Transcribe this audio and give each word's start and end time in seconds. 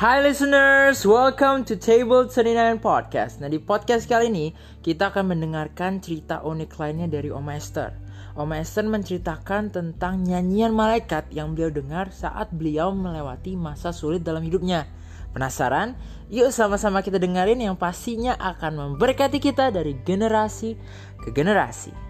Hai 0.00 0.24
listeners, 0.24 1.04
welcome 1.04 1.60
to 1.68 1.76
Table 1.76 2.24
39 2.24 2.80
Podcast. 2.80 3.36
Nah 3.36 3.52
di 3.52 3.60
podcast 3.60 4.08
kali 4.08 4.32
ini 4.32 4.46
kita 4.80 5.12
akan 5.12 5.36
mendengarkan 5.36 6.00
cerita 6.00 6.40
unik 6.40 6.72
lainnya 6.80 7.04
dari 7.04 7.28
Om 7.28 7.44
Esther. 7.52 7.92
Om 8.32 8.48
Esther 8.56 8.88
menceritakan 8.88 9.68
tentang 9.68 10.24
nyanyian 10.24 10.72
malaikat 10.72 11.28
yang 11.28 11.52
beliau 11.52 11.68
dengar 11.68 12.16
saat 12.16 12.48
beliau 12.48 12.96
melewati 12.96 13.60
masa 13.60 13.92
sulit 13.92 14.24
dalam 14.24 14.40
hidupnya. 14.40 14.88
Penasaran? 15.36 15.92
Yuk 16.32 16.48
sama-sama 16.48 17.04
kita 17.04 17.20
dengerin 17.20 17.60
yang 17.60 17.76
pastinya 17.76 18.40
akan 18.40 18.96
memberkati 18.96 19.36
kita 19.36 19.68
dari 19.68 20.00
generasi 20.00 20.80
ke 21.20 21.28
generasi. 21.28 22.09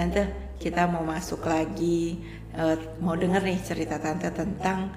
Tante, 0.00 0.56
kita 0.56 0.88
mau 0.88 1.04
masuk 1.04 1.44
lagi 1.44 2.24
uh, 2.56 2.72
mau 3.04 3.20
dengar 3.20 3.44
nih 3.44 3.60
cerita 3.60 4.00
tante 4.00 4.32
tentang 4.32 4.88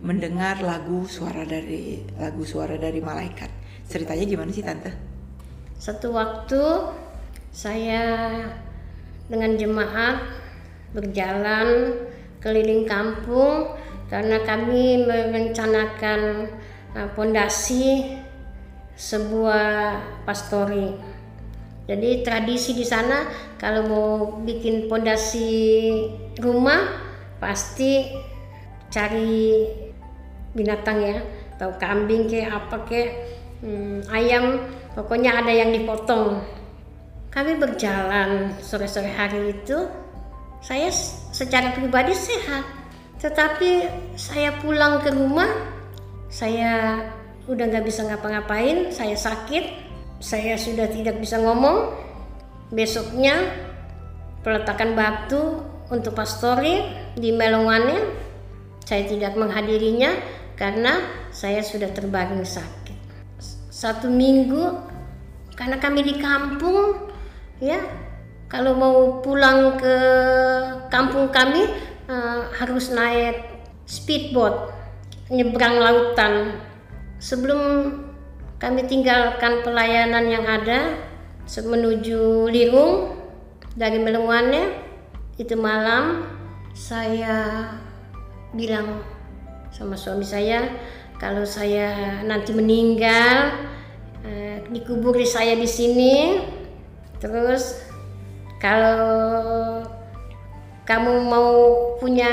mendengar 0.00 0.64
lagu 0.64 1.04
suara 1.04 1.44
dari 1.44 2.00
lagu 2.16 2.48
suara 2.48 2.80
dari 2.80 2.96
malaikat. 2.96 3.52
Ceritanya 3.92 4.24
gimana 4.24 4.48
sih 4.48 4.64
tante? 4.64 4.88
Satu 5.76 6.16
waktu 6.16 6.64
saya 7.52 8.40
dengan 9.28 9.52
jemaat 9.60 10.16
berjalan 10.96 12.00
keliling 12.40 12.88
kampung 12.88 13.76
karena 14.08 14.40
kami 14.48 15.04
merencanakan 15.04 16.48
pondasi 17.12 17.84
uh, 17.84 18.24
sebuah 18.96 20.00
pastori 20.24 20.96
jadi 21.88 22.20
tradisi 22.20 22.76
di 22.76 22.84
sana 22.84 23.24
kalau 23.56 23.82
mau 23.88 24.10
bikin 24.44 24.92
pondasi 24.92 25.88
rumah 26.36 26.84
pasti 27.40 28.12
cari 28.92 29.64
binatang 30.52 31.00
ya, 31.00 31.16
atau 31.56 31.72
kambing 31.80 32.28
ke 32.28 32.44
apa 32.44 32.84
ke 32.84 33.00
hmm, 33.64 34.04
ayam, 34.12 34.68
pokoknya 34.92 35.40
ada 35.40 35.48
yang 35.48 35.72
dipotong. 35.72 36.44
Kami 37.32 37.56
berjalan 37.56 38.52
sore-sore 38.60 39.08
hari 39.08 39.56
itu, 39.56 39.88
saya 40.60 40.92
secara 41.32 41.72
pribadi 41.72 42.12
sehat, 42.12 42.68
tetapi 43.16 43.88
saya 44.20 44.60
pulang 44.60 45.00
ke 45.00 45.08
rumah, 45.08 45.48
saya 46.28 47.00
udah 47.48 47.64
nggak 47.64 47.86
bisa 47.88 48.04
ngapa-ngapain, 48.04 48.92
saya 48.92 49.16
sakit, 49.16 49.87
saya 50.18 50.58
sudah 50.58 50.90
tidak 50.90 51.22
bisa 51.22 51.38
ngomong. 51.38 51.94
Besoknya 52.68 53.48
peletakan 54.44 54.92
batu 54.92 55.64
untuk 55.88 56.12
pastori 56.12 56.84
di 57.16 57.32
Melongannya 57.32 58.28
saya 58.84 59.04
tidak 59.04 59.36
menghadirinya 59.36 60.16
karena 60.56 61.00
saya 61.28 61.60
sudah 61.60 61.92
terbaring 61.92 62.44
sakit. 62.44 62.96
Satu 63.68 64.08
minggu 64.08 64.80
karena 65.52 65.76
kami 65.76 66.00
di 66.00 66.14
kampung 66.16 67.12
ya 67.60 67.78
kalau 68.48 68.72
mau 68.72 68.96
pulang 69.20 69.76
ke 69.76 69.96
kampung 70.88 71.28
kami 71.28 71.68
uh, 72.08 72.48
harus 72.56 72.88
naik 72.88 73.44
speedboat 73.84 74.72
nyebrang 75.28 75.76
lautan 75.76 76.56
sebelum 77.20 77.92
kami 78.58 78.90
tinggalkan 78.90 79.62
pelayanan 79.62 80.26
yang 80.26 80.42
ada 80.42 80.98
menuju 81.46 82.50
Lirung 82.50 83.14
dari 83.78 84.02
Melengwane. 84.02 84.86
Itu 85.38 85.54
malam 85.54 86.26
saya 86.74 87.70
bilang 88.50 89.06
sama 89.70 89.94
suami 89.94 90.26
saya 90.26 90.66
kalau 91.22 91.46
saya 91.46 92.18
nanti 92.26 92.50
meninggal 92.50 93.54
eh, 94.26 94.66
dikuburi 94.66 95.22
saya 95.22 95.54
di 95.54 95.68
sini 95.68 96.42
terus 97.22 97.78
kalau 98.58 99.82
kamu 100.86 101.12
mau 101.28 101.54
punya 102.00 102.32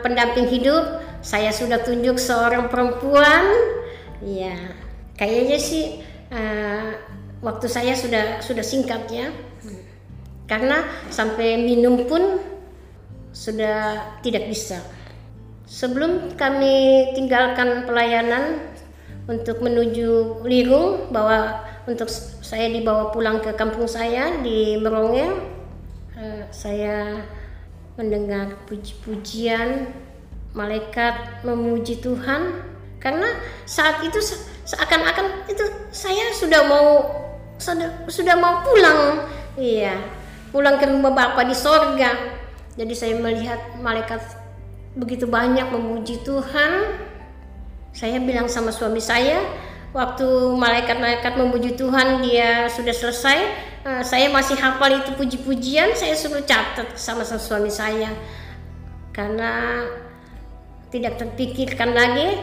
pendamping 0.00 0.48
hidup 0.48 1.04
saya 1.20 1.50
sudah 1.50 1.82
tunjuk 1.82 2.16
seorang 2.16 2.70
perempuan 2.70 3.44
ya 4.22 4.85
Kayaknya 5.16 5.58
sih 5.58 5.84
uh, 6.28 6.92
waktu 7.40 7.66
saya 7.72 7.96
sudah 7.96 8.44
sudah 8.44 8.60
singkat 8.60 9.08
ya, 9.08 9.32
karena 10.44 10.84
sampai 11.08 11.56
minum 11.64 12.04
pun 12.04 12.40
sudah 13.32 14.12
tidak 14.20 14.48
bisa. 14.48 14.84
Sebelum 15.66 16.36
kami 16.38 17.10
tinggalkan 17.16 17.88
pelayanan 17.88 18.60
untuk 19.26 19.64
menuju 19.64 20.44
Lirung, 20.44 21.10
bahwa 21.10 21.64
untuk 21.88 22.06
saya 22.44 22.70
dibawa 22.70 23.10
pulang 23.10 23.42
ke 23.42 23.56
kampung 23.56 23.88
saya 23.90 24.38
di 24.44 24.76
Meronge, 24.78 25.26
uh, 26.14 26.44
saya 26.52 27.24
mendengar 27.96 28.52
puji-pujian 28.68 29.88
malaikat 30.52 31.44
memuji 31.44 32.00
Tuhan 32.00 32.64
karena 33.00 33.28
saat 33.64 34.04
itu 34.04 34.20
seakan-akan 34.66 35.46
itu 35.46 35.62
saya 35.94 36.34
sudah 36.34 36.66
mau 36.66 36.86
sudah, 37.56 38.10
sudah 38.10 38.34
mau 38.36 38.60
pulang. 38.66 39.24
Iya 39.56 40.16
pulang 40.56 40.80
ke 40.80 40.88
rumah 40.88 41.12
bapak 41.12 41.52
di 41.52 41.56
sorga. 41.56 42.16
Jadi 42.80 42.94
saya 42.96 43.20
melihat 43.20 43.76
malaikat 43.80 44.24
begitu 44.96 45.28
banyak 45.28 45.68
memuji 45.68 46.24
Tuhan. 46.24 46.96
Saya 47.92 48.20
bilang 48.24 48.48
sama 48.48 48.72
suami 48.72 49.00
saya 49.00 49.40
waktu 49.92 50.24
malaikat-malaikat 50.56 51.40
memuji 51.40 51.72
Tuhan 51.76 52.20
dia 52.20 52.68
sudah 52.68 52.92
selesai 52.92 53.38
uh, 53.88 54.02
saya 54.04 54.28
masih 54.28 54.52
hafal 54.60 54.92
itu 55.00 55.16
puji-pujian 55.16 55.96
saya 55.96 56.12
suruh 56.12 56.44
catat 56.44 56.96
sama 56.96 57.24
suami 57.24 57.68
saya. 57.68 58.12
Karena 59.12 59.84
tidak 60.92 61.20
terpikirkan 61.20 61.92
lagi 61.92 62.36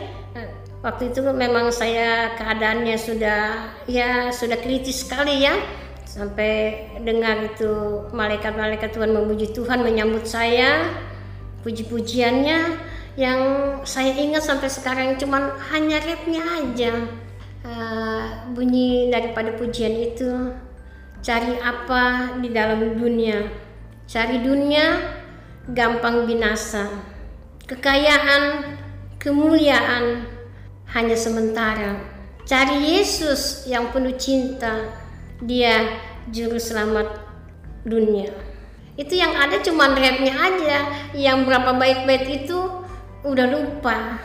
waktu 0.84 1.16
itu 1.16 1.24
memang 1.24 1.72
saya 1.72 2.36
keadaannya 2.36 3.00
sudah 3.00 3.72
ya 3.88 4.30
sudah 4.30 4.60
kritis 4.60 5.08
sekali 5.08 5.48
ya. 5.48 5.56
Sampai 6.04 6.86
dengar 7.02 7.50
itu 7.50 8.06
malaikat-malaikat 8.14 8.94
Tuhan 8.94 9.18
memuji 9.18 9.50
Tuhan 9.56 9.82
menyambut 9.82 10.30
saya. 10.30 10.94
Puji-pujiannya 11.64 12.60
yang 13.16 13.40
saya 13.88 14.14
ingat 14.20 14.44
sampai 14.44 14.70
sekarang 14.70 15.16
cuma 15.18 15.58
hanya 15.74 16.04
rapnya 16.04 16.44
aja. 16.60 16.94
Uh, 17.64 18.52
bunyi 18.52 19.08
daripada 19.08 19.56
pujian 19.56 19.96
itu 19.96 20.52
cari 21.24 21.56
apa 21.64 22.36
di 22.44 22.52
dalam 22.52 23.00
dunia? 23.00 23.48
Cari 24.04 24.44
dunia 24.44 25.00
gampang 25.72 26.28
binasa. 26.28 26.92
Kekayaan 27.64 28.76
kemuliaan 29.24 30.33
hanya 30.94 31.18
sementara. 31.18 31.98
Cari 32.46 32.98
Yesus 32.98 33.66
yang 33.66 33.90
penuh 33.90 34.14
cinta. 34.16 34.94
Dia 35.44 36.00
juru 36.30 36.56
selamat 36.56 37.20
dunia. 37.84 38.32
Itu 38.94 39.18
yang 39.18 39.34
ada 39.34 39.60
cuma 39.60 39.92
rapnya 39.92 40.34
aja. 40.38 40.78
Yang 41.18 41.38
berapa 41.50 41.72
baik-baik 41.76 42.46
itu 42.46 42.60
udah 43.26 43.48
lupa. 43.50 44.22